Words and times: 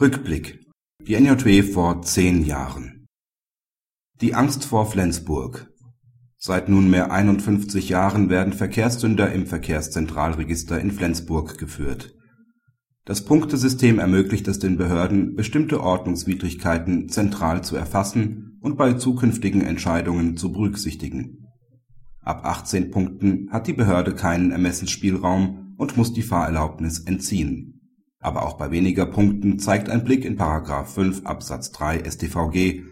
Rückblick. 0.00 0.66
Die 1.06 1.14
NJW 1.14 1.62
vor 1.62 2.00
zehn 2.00 2.42
Jahren. 2.42 3.04
Die 4.22 4.34
Angst 4.34 4.64
vor 4.64 4.90
Flensburg. 4.90 5.70
Seit 6.38 6.70
nunmehr 6.70 7.12
51 7.12 7.90
Jahren 7.90 8.30
werden 8.30 8.54
Verkehrssünder 8.54 9.30
im 9.30 9.46
Verkehrszentralregister 9.46 10.80
in 10.80 10.90
Flensburg 10.90 11.58
geführt. 11.58 12.14
Das 13.04 13.26
Punktesystem 13.26 13.98
ermöglicht 13.98 14.48
es 14.48 14.58
den 14.58 14.78
Behörden, 14.78 15.36
bestimmte 15.36 15.82
Ordnungswidrigkeiten 15.82 17.10
zentral 17.10 17.62
zu 17.62 17.76
erfassen 17.76 18.58
und 18.62 18.78
bei 18.78 18.94
zukünftigen 18.94 19.60
Entscheidungen 19.60 20.38
zu 20.38 20.50
berücksichtigen. 20.50 21.46
Ab 22.22 22.46
18 22.46 22.90
Punkten 22.90 23.50
hat 23.50 23.66
die 23.66 23.74
Behörde 23.74 24.14
keinen 24.14 24.50
Ermessensspielraum 24.50 25.74
und 25.76 25.98
muss 25.98 26.14
die 26.14 26.22
Fahrerlaubnis 26.22 27.00
entziehen 27.00 27.79
aber 28.20 28.46
auch 28.46 28.58
bei 28.58 28.70
weniger 28.70 29.06
Punkten 29.06 29.58
zeigt 29.58 29.88
ein 29.88 30.04
Blick 30.04 30.24
in§ 30.24 30.38
5 30.84 31.26
Absatz 31.26 31.72
3 31.72 32.08
StVG, 32.08 32.82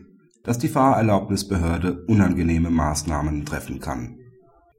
dass 0.43 0.59
die 0.59 0.69
Fahrerlaubnisbehörde 0.69 2.05
unangenehme 2.07 2.71
Maßnahmen 2.71 3.45
treffen 3.45 3.81
kann. 3.81 4.19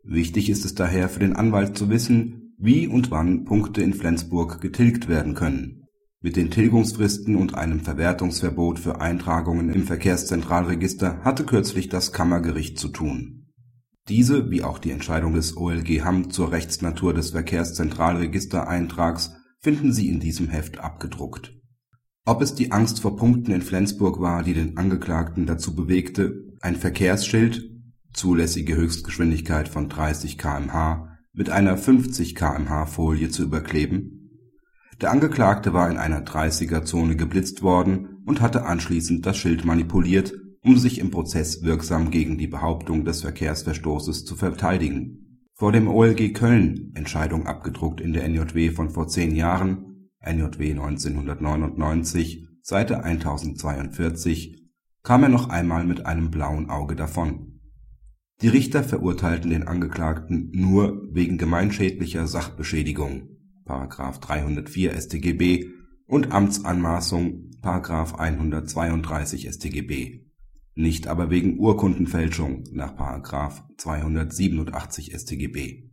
Wichtig 0.04 0.50
ist 0.50 0.66
es 0.66 0.74
daher 0.74 1.08
für 1.08 1.20
den 1.20 1.36
Anwalt 1.36 1.78
zu 1.78 1.90
wissen, 1.90 2.56
wie 2.58 2.88
und 2.88 3.12
wann 3.12 3.46
Punkte 3.46 3.84
in 3.84 3.94
Flensburg 3.94 4.60
getilgt 4.60 5.08
werden 5.08 5.36
können. 5.36 5.86
Mit 6.22 6.36
den 6.36 6.52
Tilgungsfristen 6.52 7.38
und 7.38 7.56
einem 7.56 7.80
Verwertungsverbot 7.80 8.80
für 8.80 9.00
Eintragungen 9.00 9.70
im 9.70 9.84
Verkehrszentralregister 9.84 11.24
hatte 11.24 11.46
kürzlich 11.46 11.88
das 11.88 12.12
Kammergericht 12.12 12.78
zu 12.78 12.90
tun. 12.90 13.46
Diese, 14.10 14.50
wie 14.50 14.64
auch 14.64 14.80
die 14.80 14.92
Entscheidung 14.92 15.36
des 15.36 15.56
OLG 15.56 16.04
Hamm 16.04 16.32
zur 16.32 16.52
Rechtsnatur 16.52 17.14
des 17.14 17.30
Verkehrszentralregistereintrags 17.30 19.36
finden 19.62 19.92
Sie 19.92 20.10
in 20.10 20.20
diesem 20.20 20.48
Heft 20.48 20.80
abgedruckt. 20.80 21.54
Ob 22.26 22.42
es 22.42 22.56
die 22.56 22.72
Angst 22.72 23.02
vor 23.02 23.18
Punkten 23.18 23.52
in 23.52 23.62
Flensburg 23.62 24.20
war, 24.20 24.44
die 24.44 24.54
den 24.54 24.78
Angeklagten 24.78 25.46
dazu 25.46 25.76
bewegte, 25.76 26.46
ein 26.62 26.76
Verkehrsschild 26.76 27.64
(zulässige 28.14 28.76
Höchstgeschwindigkeit 28.76 29.68
von 29.68 29.90
30 29.90 30.38
km/h) 30.38 31.18
mit 31.34 31.50
einer 31.50 31.78
50 31.78 32.36
km/h 32.36 32.86
Folie 32.86 33.30
zu 33.30 33.44
überkleben? 33.44 34.16
Der 35.02 35.12
Angeklagte 35.12 35.74
war 35.74 35.90
in 35.90 35.98
einer 35.98 36.22
30er-Zone 36.22 37.16
geblitzt 37.16 37.62
worden 37.62 38.22
und 38.26 38.42
hatte 38.42 38.66
anschließend 38.66 39.26
das 39.26 39.38
Schild 39.38 39.66
manipuliert, 39.66 40.34
um 40.62 40.78
sich 40.78 41.00
im 41.00 41.10
Prozess 41.10 41.64
wirksam 41.64 42.12
gegen 42.12 42.38
die 42.38 42.48
Behauptung 42.48 43.06
des 43.06 43.22
Verkehrsverstoßes 43.22 44.26
zu 44.26 44.36
verteidigen 44.36 45.29
vor 45.60 45.74
dem 45.74 45.90
OLG 45.90 46.34
Köln. 46.34 46.94
Entscheidung 46.96 47.46
abgedruckt 47.46 48.00
in 48.00 48.14
der 48.14 48.26
NJW 48.30 48.72
von 48.72 48.90
vor 48.90 49.10
zehn 49.10 49.36
Jahren. 49.36 50.10
(NJW 50.26 50.72
1999, 50.72 52.48
Seite 52.62 53.04
1042) 53.04 54.70
kam 55.04 55.24
er 55.24 55.28
noch 55.28 55.50
einmal 55.50 55.86
mit 55.86 56.06
einem 56.06 56.32
blauen 56.32 56.70
Auge 56.70 56.96
davon. 56.96 57.60
Die 58.42 58.48
Richter 58.48 58.86
verurteilten 58.86 59.50
den 59.50 59.68
Angeklagten 59.68 60.50
nur 60.54 61.10
wegen 61.12 61.38
gemeinschädlicher 61.38 62.26
Sachbeschädigung(§ 62.26 63.28
304 64.22 64.94
StGB) 64.94 65.66
und 66.06 66.32
Amtsanmaßung(§ 66.32 67.52
132 68.16 69.50
StGB 69.50 70.29
nicht 70.80 71.08
aber 71.08 71.30
wegen 71.30 71.60
Urkundenfälschung 71.60 72.64
nach§ 72.72 72.96
287 73.78 75.14
StGB 75.14 75.89